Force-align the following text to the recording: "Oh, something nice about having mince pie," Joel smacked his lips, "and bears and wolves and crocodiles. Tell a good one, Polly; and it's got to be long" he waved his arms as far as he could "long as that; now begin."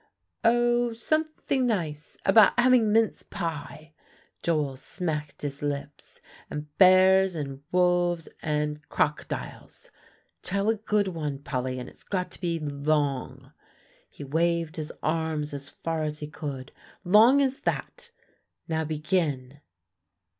"Oh, 0.43 0.93
something 0.93 1.67
nice 1.67 2.17
about 2.25 2.59
having 2.59 2.91
mince 2.91 3.21
pie," 3.21 3.93
Joel 4.41 4.75
smacked 4.77 5.43
his 5.43 5.61
lips, 5.61 6.21
"and 6.49 6.75
bears 6.79 7.35
and 7.35 7.61
wolves 7.71 8.27
and 8.41 8.81
crocodiles. 8.89 9.91
Tell 10.41 10.69
a 10.69 10.75
good 10.75 11.09
one, 11.09 11.37
Polly; 11.37 11.77
and 11.77 11.87
it's 11.87 12.01
got 12.03 12.31
to 12.31 12.41
be 12.41 12.57
long" 12.57 13.53
he 14.09 14.23
waved 14.23 14.77
his 14.77 14.91
arms 15.03 15.53
as 15.53 15.69
far 15.69 16.01
as 16.01 16.17
he 16.17 16.27
could 16.27 16.71
"long 17.03 17.39
as 17.39 17.59
that; 17.59 18.09
now 18.67 18.83
begin." 18.83 19.59